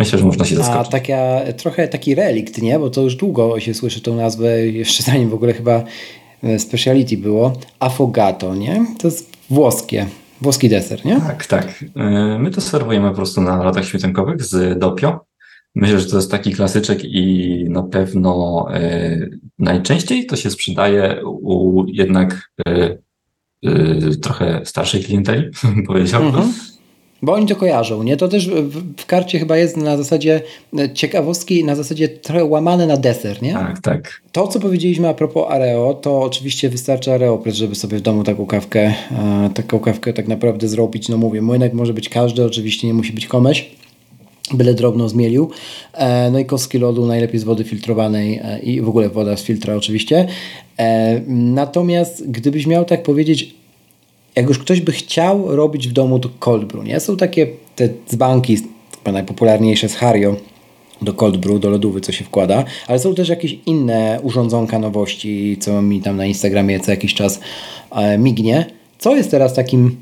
[0.00, 0.88] Myślę, że można się zaskoczyć.
[0.88, 2.78] A taka, trochę taki relikt, nie?
[2.78, 5.84] Bo to już długo się słyszy tą nazwę, jeszcze zanim w ogóle chyba
[6.42, 7.52] e, speciality było.
[7.80, 8.86] Affogato, nie?
[8.98, 10.06] To jest włoskie.
[10.40, 11.20] Włoski deser, nie?
[11.20, 11.84] Tak, tak.
[11.96, 15.24] E, my to serwujemy po prostu na latach świetlnkowych z dopio.
[15.74, 19.18] Myślę, że to jest taki klasyczek i na pewno e,
[19.58, 22.50] najczęściej to się sprzedaje u jednak
[24.22, 25.50] trochę starszej klienteli,
[25.86, 26.34] powiedziałbym.
[26.34, 26.69] Mhm.
[27.22, 28.16] Bo oni to kojarzą, nie?
[28.16, 30.42] To też w, w, karcie chyba jest na zasadzie
[30.78, 33.52] e, ciekawostki, na zasadzie trochę łamane na deser, nie?
[33.52, 34.22] Tak, tak.
[34.32, 38.46] To, co powiedzieliśmy a propos Areo, to oczywiście wystarczy Areopress, żeby sobie w domu taką
[38.46, 41.08] kawkę, e, taką kawkę tak naprawdę zrobić.
[41.08, 43.70] No mówię, młynek może być każdy, oczywiście nie musi być komeś
[44.54, 45.50] byle drobno zmielił.
[45.94, 49.74] E, no i kostki lodu najlepiej z wody filtrowanej i w ogóle woda z filtra
[49.74, 50.26] oczywiście.
[51.26, 53.54] Natomiast gdybyś miał tak powiedzieć,
[54.36, 57.00] jak już ktoś by chciał robić w domu to cold brew, nie?
[57.00, 58.58] Są takie te dzbanki,
[59.12, 60.36] najpopularniejsze z Hario,
[61.02, 65.56] do cold brew, do lodówy, co się wkłada, ale są też jakieś inne urządzonka nowości,
[65.60, 67.40] co mi tam na Instagramie co jakiś czas
[67.90, 68.66] e, mignie.
[68.98, 69.96] Co jest teraz takim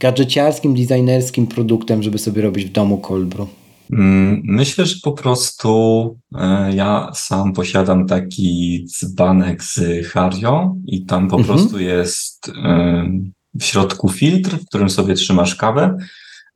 [0.00, 3.48] gadżeciarskim, designerskim produktem, żeby sobie robić w domu cold brew?
[3.92, 11.28] Mm, myślę, że po prostu e, ja sam posiadam taki dzbanek z Hario i tam
[11.28, 11.58] po mhm.
[11.58, 13.10] prostu jest e,
[13.54, 15.96] w środku filtr, w którym sobie trzymasz kawę.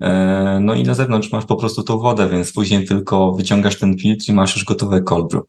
[0.00, 3.98] E, no i na zewnątrz masz po prostu tą wodę, więc później tylko wyciągasz ten
[3.98, 5.42] filtr i masz już gotowe cold brew.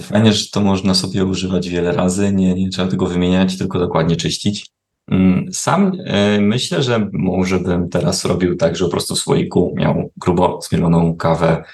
[0.00, 4.16] Fajnie, że to można sobie używać wiele razy, nie, nie trzeba tego wymieniać, tylko dokładnie
[4.16, 4.66] czyścić.
[5.10, 9.74] Mm, sam e, myślę, że może bym teraz robił tak, że po prostu w słoiku
[9.76, 11.64] miał grubo zmieloną kawę,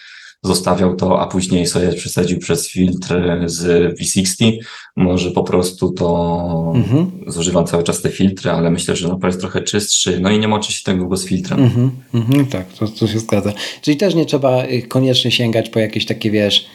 [0.43, 3.15] zostawiał to, a później sobie przesadził przez filtr
[3.47, 4.53] z V60.
[4.97, 7.11] Może po prostu to mhm.
[7.27, 10.49] zużywam cały czas te filtry, ale myślę, że napar jest trochę czystszy, no i nie
[10.49, 11.61] moczy się tak długo z filtrem.
[11.61, 13.53] Mhm, mhm, tak, to, to się zgadza.
[13.83, 16.67] Czyli też nie trzeba y, koniecznie sięgać po jakieś takie, wiesz,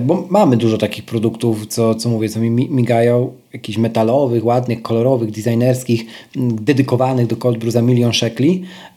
[0.00, 5.30] bo mamy dużo takich produktów, co, co mówię, co mi migają, jakichś metalowych, ładnych, kolorowych,
[5.30, 6.04] designerskich,
[6.36, 8.89] dedykowanych do cold brew za milion szekli, E,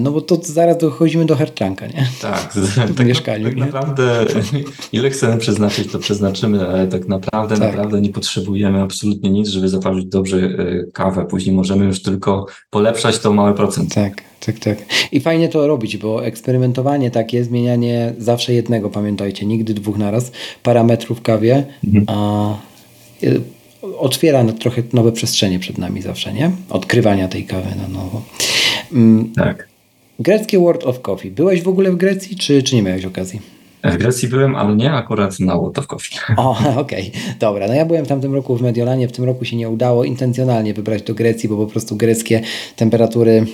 [0.00, 2.06] no bo to zaraz dochodzimy do hertranka, nie?
[2.20, 2.52] Tak,
[2.88, 3.44] w tak, mieszkaniu.
[3.44, 3.64] Tak nie?
[3.64, 4.26] naprawdę,
[4.92, 7.68] ile chcemy przeznaczyć, to przeznaczymy, ale tak naprawdę, tak.
[7.68, 11.26] naprawdę nie potrzebujemy absolutnie nic, żeby zaparzyć dobrze e, kawę.
[11.26, 13.94] Później możemy już tylko polepszać to małe procent.
[13.94, 14.78] Tak, tak, tak.
[15.12, 21.18] I fajnie to robić, bo eksperymentowanie takie, zmienianie zawsze jednego, pamiętajcie, nigdy dwóch naraz, parametrów
[21.18, 22.04] w kawie, mhm.
[22.08, 22.70] a
[23.98, 26.50] otwiera trochę nowe przestrzenie przed nami zawsze, nie?
[26.70, 28.22] Odkrywania tej kawy na nowo.
[28.92, 29.68] Mm, tak.
[30.18, 31.30] Greckie World of Coffee.
[31.30, 33.40] Byłeś w ogóle w Grecji, czy, czy nie miałeś okazji?
[33.84, 36.16] W Grecji byłem, ale nie akurat na World of Coffee.
[36.36, 37.34] O, okej, okay.
[37.38, 37.68] dobra.
[37.68, 40.74] No ja byłem w tamtym roku w Mediolanie, w tym roku się nie udało intencjonalnie
[40.74, 42.40] wybrać do Grecji, bo po prostu greckie
[42.76, 43.46] temperatury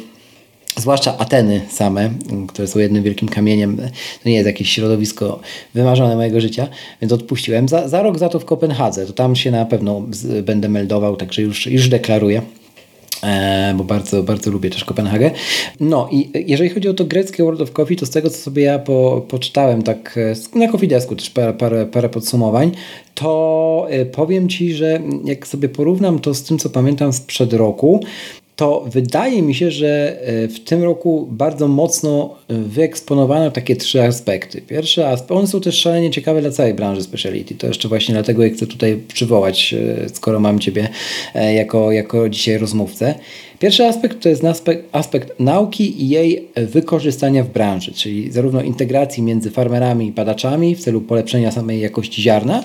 [0.77, 2.11] zwłaszcza Ateny same,
[2.49, 3.77] które są jednym wielkim kamieniem,
[4.23, 5.41] to nie jest jakieś środowisko
[5.75, 6.69] wymarzone mojego życia,
[7.01, 7.69] więc odpuściłem.
[7.69, 10.03] Za, za rok za to w Kopenhadze, to tam się na pewno
[10.43, 12.43] będę meldował, także już, już deklaruję.
[13.23, 15.31] E, bo bardzo, bardzo lubię też Kopenhagę.
[15.81, 18.63] No i jeżeli chodzi o to greckie World of Coffee, to z tego, co sobie
[18.63, 20.19] ja po, poczytałem tak
[20.55, 22.73] e, na Coffee Desku też parę, parę, parę podsumowań,
[23.15, 28.01] to e, powiem Ci, że jak sobie porównam to z tym, co pamiętam sprzed roku,
[28.57, 34.03] to wydaje mi się, że e, w tym roku bardzo mocno e, wyeksponowano takie trzy
[34.03, 34.63] aspekty.
[34.63, 37.55] Pierwszy aspekt, one są też szalenie ciekawe dla całej branży speciality.
[37.55, 40.89] To jeszcze właśnie dlatego chcę tutaj przywołać, e, skoro mam Ciebie
[41.55, 43.15] jako, jako dzisiaj rozmówcę.
[43.59, 49.23] Pierwszy aspekt to jest aspekt, aspekt nauki i jej wykorzystania w branży, czyli zarówno integracji
[49.23, 52.65] między farmerami i badaczami w celu polepszenia samej jakości ziarna,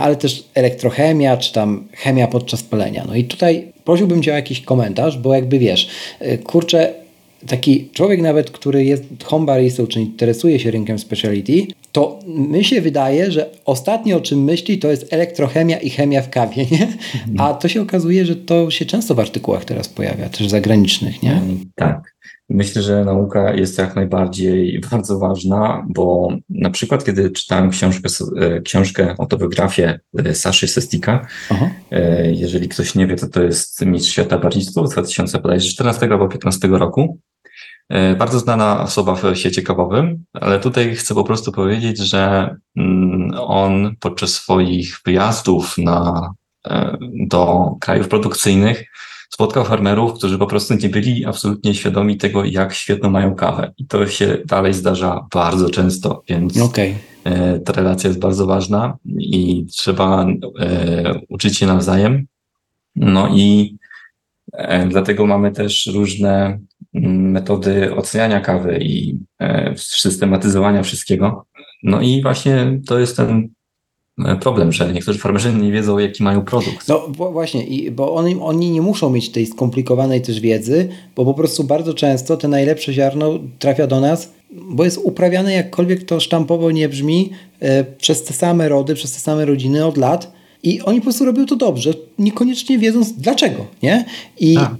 [0.00, 3.04] ale też elektrochemia czy tam chemia podczas palenia.
[3.08, 5.88] No i tutaj prosiłbym Cię o jakiś komentarz, bo jakby wiesz,
[6.22, 7.05] y, kurczę,
[7.46, 12.80] taki człowiek nawet, który jest home baristą, czy interesuje się rynkiem speciality, to mi się
[12.80, 16.82] wydaje, że ostatnio o czym myśli to jest elektrochemia i chemia w kawie, nie?
[16.82, 17.40] Mhm.
[17.40, 21.40] A to się okazuje, że to się często w artykułach teraz pojawia, też zagranicznych, nie?
[21.74, 22.15] Tak.
[22.48, 28.08] Myślę, że nauka jest jak najbardziej bardzo ważna, bo na przykład kiedy czytałem książkę,
[28.40, 31.70] e, książkę autobiografię e, Saszy Sestika, Aha.
[31.90, 36.68] E, jeżeli ktoś nie wie, to to jest mistrz świata baristów z 2014 albo 2015
[36.68, 37.18] roku.
[38.18, 43.96] Bardzo znana osoba w świecie kawowym, ale tutaj chcę po prostu powiedzieć, że mm, on
[44.00, 46.30] podczas swoich wyjazdów na,
[47.28, 48.84] do krajów produkcyjnych
[49.30, 53.72] spotkał farmerów, którzy po prostu nie byli absolutnie świadomi tego, jak świetną mają kawę.
[53.78, 56.94] I to się dalej zdarza bardzo często, więc okay.
[57.24, 60.26] E, ta relacja jest bardzo ważna i trzeba
[60.60, 62.26] e, uczyć się nawzajem.
[62.96, 63.76] No i
[64.52, 66.58] E, dlatego mamy też różne
[66.94, 69.18] mm, metody oceniania kawy i
[69.76, 71.46] systematyzowania wszystkiego.
[71.82, 73.48] No i właśnie to jest ten
[74.40, 76.88] problem, że niektórzy farmerzy nie wiedzą, jaki mają produkt.
[76.88, 81.34] No właśnie, i, bo oni, oni nie muszą mieć tej skomplikowanej też wiedzy, bo po
[81.34, 86.70] prostu bardzo często te najlepsze ziarno trafia do nas, bo jest uprawiane jakkolwiek to sztampowo
[86.70, 90.98] nie brzmi, e, przez te same rody, przez te same rodziny od lat i oni
[90.98, 94.04] po prostu robią to dobrze, niekoniecznie wiedząc dlaczego, nie?
[94.40, 94.74] I tak.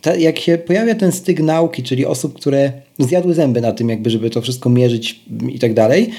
[0.00, 4.10] ta, jak się pojawia ten styk nauki, czyli osób, które zjadły zęby na tym, jakby,
[4.10, 6.10] żeby to wszystko mierzyć i tak dalej,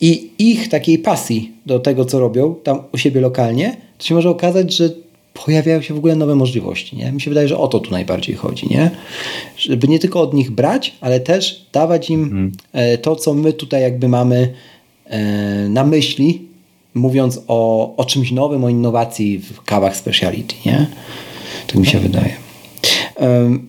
[0.00, 4.30] i ich takiej pasji do tego, co robią tam u siebie lokalnie, to się może
[4.30, 4.90] okazać, że
[5.44, 6.96] pojawiają się w ogóle nowe możliwości.
[6.96, 7.12] Nie?
[7.12, 8.68] Mi się wydaje, że o to tu najbardziej chodzi.
[8.70, 8.90] Nie?
[9.56, 12.52] Żeby nie tylko od nich brać, ale też dawać im mhm.
[12.72, 14.54] E, to, co my tutaj jakby mamy
[15.06, 16.42] e, na myśli,
[16.94, 20.54] mówiąc o, o czymś nowym, o innowacji w kawach speciality.
[20.66, 20.86] Nie?
[21.66, 22.45] Tak mi się wydaje.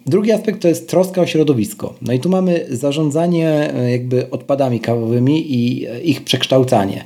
[0.06, 1.94] Drugi aspekt to jest troska o środowisko.
[2.02, 7.06] No i tu mamy zarządzanie e, jakby odpadami kawowymi i ich przekształcanie.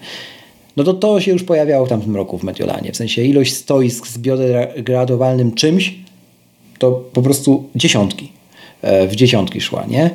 [0.78, 2.92] No to to się już pojawiało w tamtym roku w Mediolanie.
[2.92, 5.96] W sensie ilość stoisk z biodegradowalnym czymś
[6.78, 8.32] to po prostu dziesiątki.
[8.82, 10.10] E, w dziesiątki szła, nie?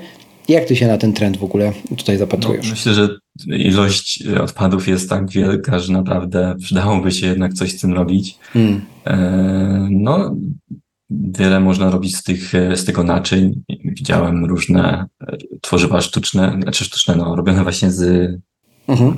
[0.49, 2.67] Jak ty się na ten trend w ogóle tutaj zapatrujesz?
[2.67, 3.09] No, myślę, że
[3.57, 8.39] ilość odpadów jest tak wielka, że naprawdę przydałoby się jednak coś z tym robić.
[8.53, 8.81] Hmm.
[9.07, 10.37] E, no,
[11.11, 13.63] wiele można robić z, tych, z tego naczyń.
[13.85, 15.07] Widziałem różne
[15.61, 18.31] tworzywa sztuczne, znaczy sztuczne, no, robione właśnie z
[18.89, 19.17] mhm.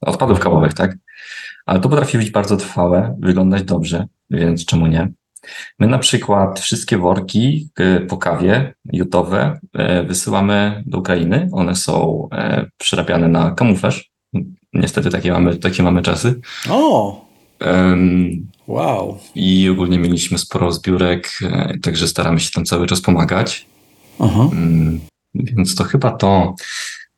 [0.00, 0.96] odpadów kawowych, tak?
[1.66, 5.12] Ale to potrafi być bardzo trwałe, wyglądać dobrze, więc czemu nie?
[5.78, 11.48] My na przykład wszystkie worki e, po kawie jutowe e, wysyłamy do Ukrainy.
[11.52, 14.10] One są e, przerabiane na kamuflaż.
[14.72, 16.40] Niestety takie mamy, takie mamy czasy.
[16.70, 17.25] O!
[18.66, 19.18] Wow.
[19.34, 21.38] I ogólnie mieliśmy sporo zbiórek,
[21.82, 23.66] także staramy się tam cały czas pomagać.
[24.18, 24.40] Aha.
[24.40, 25.00] Um,
[25.34, 26.54] więc to chyba to.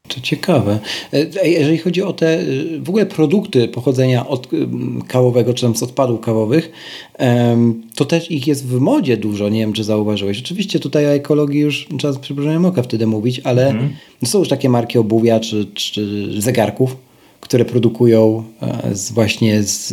[0.08, 0.78] To ciekawe.
[1.12, 2.44] E, jeżeli chodzi o te e,
[2.80, 4.48] w ogóle produkty pochodzenia od
[5.08, 6.72] kawowego, czy tam z odpadów kawowych,
[7.94, 9.48] to też ich jest w modzie dużo.
[9.48, 10.38] Nie wiem, czy zauważyłeś.
[10.38, 13.90] Oczywiście tutaj o ekologii już trzeba z przybliżeniem oka wtedy mówić, ale mm.
[14.24, 16.96] są już takie marki obuwia czy, czy zegarków,
[17.48, 19.88] które produkują e, z, właśnie z,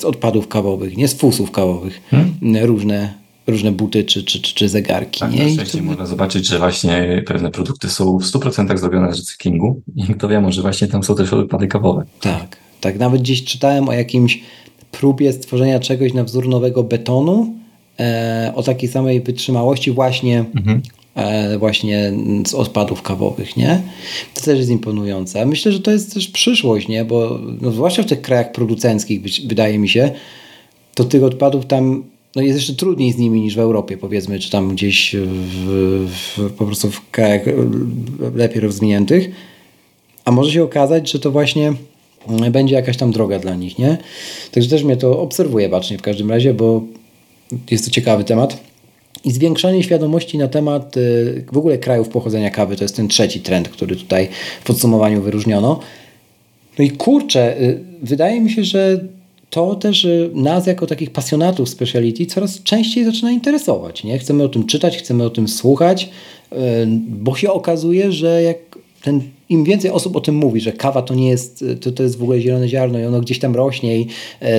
[0.00, 2.66] z odpadów kawowych, nie z fusów kawowych, mm.
[2.66, 5.20] różne różne buty czy, czy, czy, czy zegarki.
[5.20, 5.56] Tak, nie?
[5.56, 5.82] Na to...
[5.82, 10.40] można zobaczyć, że właśnie pewne produkty są w 100% zrobione z recyklingu i kto wie,
[10.40, 12.04] może właśnie tam są też odpady kawowe.
[12.20, 12.98] Tak, tak.
[12.98, 14.42] Nawet gdzieś czytałem o jakimś
[14.90, 17.54] próbie stworzenia czegoś na wzór nowego betonu
[18.00, 20.82] e, o takiej samej wytrzymałości właśnie mhm.
[21.14, 22.12] E, właśnie
[22.46, 23.82] z odpadów kawowych, nie?
[24.34, 25.46] To też jest imponujące.
[25.46, 27.04] Myślę, że to jest też przyszłość, nie?
[27.04, 30.10] Bo no, zwłaszcza w tych krajach producenckich wydaje mi się,
[30.94, 32.04] to tych odpadów tam
[32.36, 36.52] no jest jeszcze trudniej z nimi niż w Europie, powiedzmy, czy tam gdzieś w, w,
[36.52, 37.42] po prostu w krajach
[38.34, 39.30] lepiej rozwiniętych.
[40.24, 41.72] A może się okazać, że to właśnie
[42.50, 43.98] będzie jakaś tam droga dla nich, nie?
[44.52, 46.82] Także też mnie to obserwuje bacznie w każdym razie, bo
[47.70, 48.71] jest to ciekawy temat.
[49.24, 53.40] I zwiększanie świadomości na temat y, w ogóle krajów pochodzenia kawy to jest ten trzeci
[53.40, 54.28] trend, który tutaj
[54.60, 55.80] w podsumowaniu wyróżniono.
[56.78, 59.00] No i kurczę, y, wydaje mi się, że
[59.50, 64.04] to też y, nas jako takich pasjonatów speciality coraz częściej zaczyna interesować.
[64.04, 64.18] Nie?
[64.18, 66.10] Chcemy o tym czytać, chcemy o tym słuchać,
[67.08, 68.71] bo się okazuje, że jak
[69.02, 72.18] ten, im więcej osób o tym mówi, że kawa to nie jest, to, to jest
[72.18, 74.06] w ogóle zielone ziarno i ono gdzieś tam rośnie i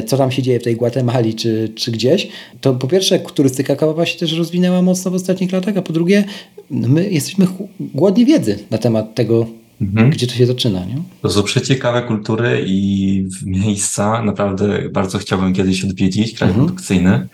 [0.06, 2.28] co tam się dzieje w tej Gwatemali czy, czy gdzieś,
[2.62, 6.24] to po pierwsze turystyka kawowa się też rozwinęła mocno w ostatnich latach, a po drugie
[6.72, 7.48] no my jesteśmy
[7.80, 9.46] głodni wiedzy na temat tego,
[9.82, 10.10] Mhm.
[10.10, 11.04] Gdzie to się zaczyna, nie?
[11.22, 14.24] To są przeciekawe kultury i miejsca.
[14.24, 16.66] Naprawdę bardzo chciałbym kiedyś odwiedzić kraj mhm.
[16.66, 17.28] produkcyjny.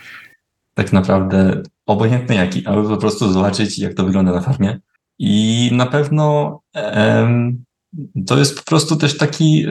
[0.74, 4.80] Tak naprawdę obojętny jaki, ale po prostu zobaczyć, jak to wygląda na farmie.
[5.19, 6.60] I na pewno
[8.27, 9.65] to jest po prostu też taki,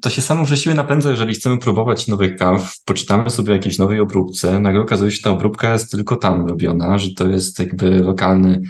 [0.00, 4.60] to się samo siłę napędza, jeżeli chcemy próbować nowych kaw, poczytamy sobie jakieś nowej obróbce,
[4.60, 8.60] nagle okazuje się, że ta obróbka jest tylko tam robiona, że to jest jakby lokalny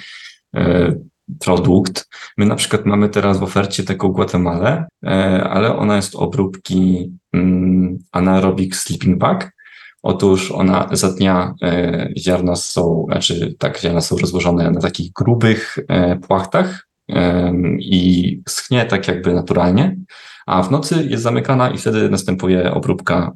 [0.56, 0.94] e,
[1.40, 2.08] produkt.
[2.38, 5.08] My na przykład mamy teraz w ofercie taką Guatemalę, e,
[5.44, 9.52] ale ona jest obróbki mm, anaerobic sleeping bag.
[10.02, 15.78] Otóż ona za dnia e, ziarna są, znaczy tak, ziarna są rozłożone na takich grubych
[15.88, 16.86] e, płachtach
[17.78, 19.96] i schnie tak jakby naturalnie,
[20.46, 23.32] a w nocy jest zamykana i wtedy następuje obróbka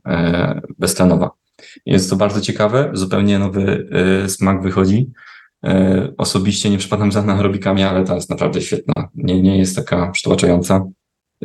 [0.79, 1.31] beztlenowa.
[1.87, 3.89] Jest to bardzo ciekawe, zupełnie nowy
[4.29, 5.11] smak wychodzi.
[5.65, 9.09] E, osobiście nie przypadam za anaerobikami, ale ta jest naprawdę świetna.
[9.15, 10.85] Nie, nie jest taka przytłaczająca.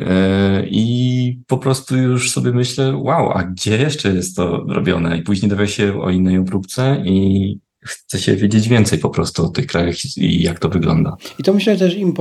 [0.00, 5.18] E, I po prostu już sobie myślę, wow, a gdzie jeszcze jest to robione?
[5.18, 9.48] I później dowie się o innej obróbce i chce się wiedzieć więcej po prostu o
[9.48, 11.16] tych krajach i jak to wygląda.
[11.38, 12.14] I to myślę też im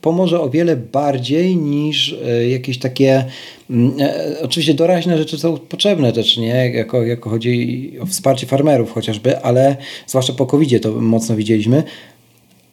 [0.00, 3.24] pomoże o wiele bardziej niż e, jakieś takie
[3.70, 6.70] mm, e, oczywiście doraźne rzeczy są potrzebne też, nie?
[6.70, 11.82] Jako, jako chodzi o wsparcie farmerów chociażby, ale zwłaszcza po covid to mocno widzieliśmy,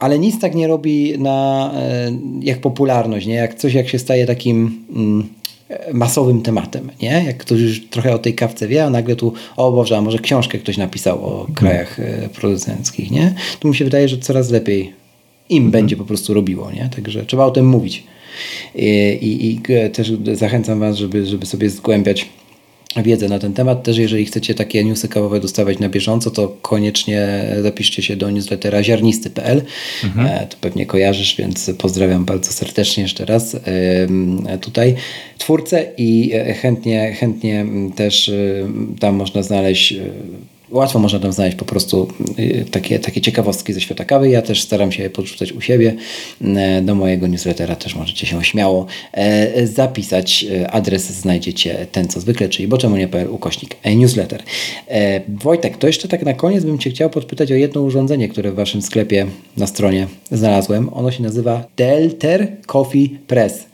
[0.04, 2.12] ale nic tak nie robi na, e,
[2.42, 3.36] jak popularność, nie?
[3.36, 5.30] Jak coś jak się staje takim mm,
[5.94, 7.24] masowym tematem, nie?
[7.26, 10.20] Jak ktoś już trochę o tej kawce wie, a nagle tu, o Boże, a może
[10.20, 13.36] książkę ktoś napisał o krajach e, producenckich, nie?
[13.60, 14.94] To mi się wydaje, że coraz lepiej
[15.50, 16.90] im będzie po prostu robiło, nie?
[16.96, 18.04] Także trzeba o tym mówić.
[18.76, 18.88] I,
[19.22, 19.62] i, i
[19.92, 22.30] też zachęcam Was, żeby, żeby sobie zgłębiać
[23.02, 23.84] wiedzę na ten temat.
[23.84, 28.84] Też jeżeli chcecie takie newsy kawowe dostawać na bieżąco, to koniecznie zapiszcie się do newslettera
[28.84, 29.62] ziarnisty.pl.
[30.04, 30.28] Mhm.
[30.28, 33.56] E, to pewnie kojarzysz, więc pozdrawiam bardzo serdecznie jeszcze raz
[34.62, 34.96] tutaj
[35.38, 38.32] twórcę i e, chętnie, chętnie też
[39.00, 39.98] tam można znaleźć e,
[40.74, 42.08] łatwo można tam znaleźć po prostu
[42.40, 44.30] y, takie, takie ciekawostki ze świata kawy.
[44.30, 45.96] Ja też staram się je podrzucać u siebie.
[46.42, 50.46] E, do mojego newslettera też możecie się śmiało e, zapisać.
[50.62, 54.44] E, adres znajdziecie ten co zwykle, czyli boczemunie.pl ukośnik newsletter.
[55.28, 58.56] Wojtek, to jeszcze tak na koniec bym Cię chciał podpytać o jedno urządzenie, które w
[58.56, 60.94] Waszym sklepie na stronie znalazłem.
[60.94, 63.73] Ono się nazywa Delter Coffee Press.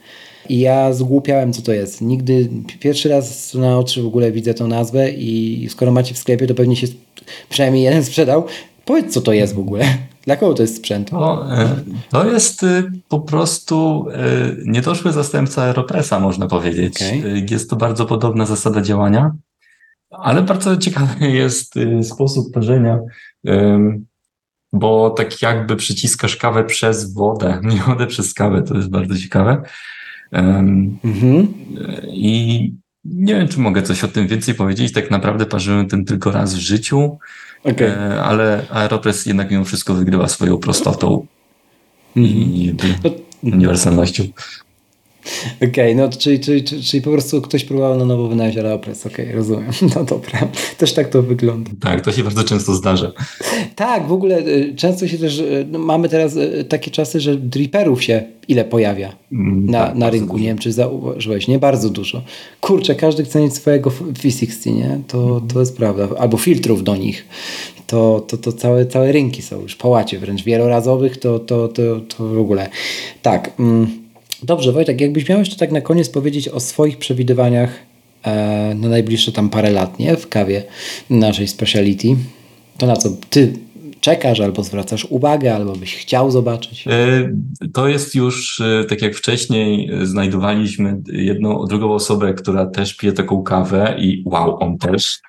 [0.50, 2.02] I ja zgłupiałem, co to jest.
[2.02, 6.48] Nigdy, pierwszy raz na oczy w ogóle widzę tą nazwę i skoro macie w sklepie,
[6.48, 6.88] to pewnie się
[7.50, 8.46] przynajmniej jeden sprzedał.
[8.86, 9.86] Powiedz, co to jest w ogóle.
[10.26, 11.12] Dla kogo to jest sprzęt?
[11.12, 11.76] No, e,
[12.10, 16.96] to jest y, po prostu y, niedoszły zastępca Aeropressa, można powiedzieć.
[16.96, 17.46] Okay.
[17.50, 19.36] Jest to bardzo podobna zasada działania,
[20.10, 23.00] ale bardzo ciekawy jest y, sposób parzenia,
[24.74, 29.62] bo tak jakby przyciskasz kawę przez wodę, nie wodę przez kawę, to jest bardzo ciekawe.
[30.32, 31.48] Mhm.
[32.08, 32.74] I
[33.06, 34.94] nie wiem, czy mogę coś o tym więcej powiedzieć.
[34.94, 37.18] Tak naprawdę parzyłem ten tylko raz w życiu,
[37.64, 37.88] okay.
[37.88, 41.26] E, ale Aeropress jednak mimo wszystko wygrywa swoją prostotą
[42.16, 42.36] mhm.
[42.36, 43.12] i no,
[43.54, 44.24] uniwersalnością.
[45.56, 49.26] Okej, okay, no czyli, czyli, czyli, po prostu ktoś próbował na nowo wynaleźć Aeropress, okej,
[49.26, 49.72] okay, rozumiem.
[49.96, 51.72] No dobra, też tak to wygląda.
[51.82, 53.12] Tak, to się bardzo często zdarza.
[53.76, 57.36] Tak, w ogóle y, często się też, y, no mamy teraz y, takie czasy, że
[57.36, 60.40] dripperów się ile pojawia mm, na, tak, na rynku, dużo.
[60.40, 61.60] nie wiem czy zauważyłeś, nie?
[61.60, 62.22] Bardzo dużo.
[62.62, 65.00] Kurczę, każdy chce mieć swojego V60, nie?
[65.08, 66.08] To, to jest prawda.
[66.18, 67.26] Albo filtrów do nich.
[67.88, 72.00] To, to, to całe, całe rynki są już po łacie wręcz wielorazowych, to, to, to,
[72.18, 72.70] to w ogóle.
[73.22, 73.99] Tak, mm.
[74.44, 77.70] Dobrze, Wojtek, jakbyś miał jeszcze tak na koniec powiedzieć o swoich przewidywaniach
[78.24, 80.18] e, na najbliższe tam parę lat, nie?
[80.18, 80.64] W kawie
[81.10, 82.08] naszej speciality,
[82.78, 83.54] to na co ty
[84.02, 86.88] czekasz, albo zwracasz uwagę, albo byś chciał zobaczyć?
[86.88, 87.32] E,
[87.74, 93.44] to jest już, e, tak jak wcześniej, znajdowaliśmy jedną, drugą osobę, która też pije taką
[93.44, 95.20] kawę i wow, on też.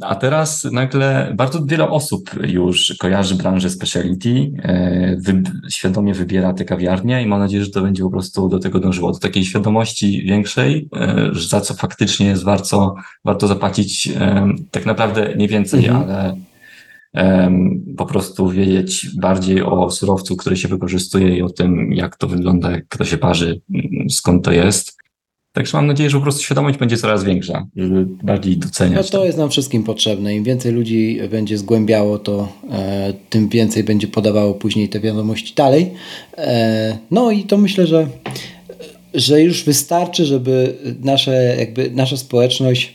[0.00, 6.64] A teraz nagle bardzo wiele osób już kojarzy branżę speciality, e, wy, świadomie wybiera te
[6.64, 10.22] kawiarnie i mam nadzieję, że to będzie po prostu do tego dążyło, do takiej świadomości
[10.22, 14.12] większej, e, za co faktycznie jest warto, warto zapłacić
[14.70, 16.10] tak naprawdę nie więcej, mhm.
[16.10, 16.36] ale
[17.96, 22.70] po prostu wiedzieć bardziej o surowcu, który się wykorzystuje i o tym, jak to wygląda,
[22.70, 23.60] jak to się parzy,
[24.10, 24.96] skąd to jest.
[25.56, 29.12] Także mam nadzieję, że po prostu świadomość będzie coraz większa, żeby bardziej doceniać.
[29.12, 30.34] No to jest nam wszystkim potrzebne.
[30.34, 35.90] Im więcej ludzi będzie zgłębiało to, e, tym więcej będzie podawało później te wiadomości dalej.
[36.38, 38.06] E, no i to myślę, że,
[39.14, 42.94] że już wystarczy, żeby nasze, jakby nasza społeczność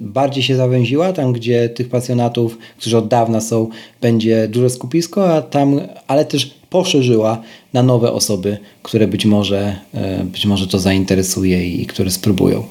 [0.00, 3.68] bardziej się zawęziła, tam gdzie tych pasjonatów, którzy od dawna są,
[4.00, 10.24] będzie duże skupisko, a tam, ale też poszerzyła na nowe osoby, które być może, e,
[10.24, 12.64] być może to zainteresuje i które spróbują.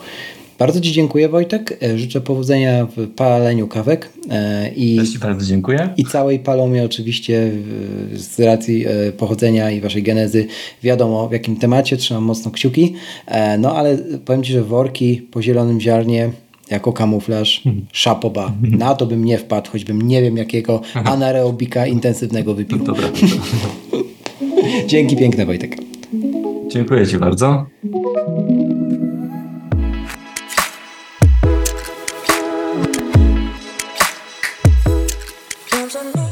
[0.60, 1.78] Bardzo Ci dziękuję Wojtek.
[1.84, 4.10] E, życzę powodzenia w paleniu kawek.
[4.30, 5.90] E, I, Też Ci bardzo dziękuję.
[5.98, 7.52] I całej palomie oczywiście
[8.14, 8.86] z racji
[9.18, 10.48] pochodzenia i Waszej genezy
[10.84, 11.98] wiadomo w jakim temacie.
[11.98, 12.94] Trzymam mocno kciuki.
[13.60, 16.30] No ale powiem Ci, że worki po zielonym ziarnie
[16.70, 17.86] jako kamuflaż, mhm.
[17.92, 18.46] szapoba.
[18.46, 18.78] Mhm.
[18.78, 22.78] Na to bym nie wpadł, choćbym nie wiem jakiego anaerobika intensywnego wypił.
[22.78, 23.30] Dobra, dobra.
[24.88, 25.78] Dzięki piękne Wojtek.
[26.68, 27.66] Dziękuję Ci bardzo.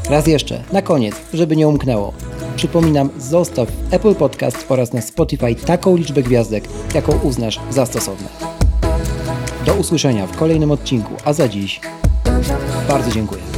[0.09, 2.13] Raz jeszcze, na koniec, żeby nie umknęło.
[2.55, 6.63] Przypominam, zostaw Apple Podcast oraz na Spotify taką liczbę gwiazdek,
[6.95, 8.56] jaką uznasz za stosowne.
[9.67, 11.81] Do usłyszenia w kolejnym odcinku, a za dziś
[12.87, 13.56] bardzo dziękuję.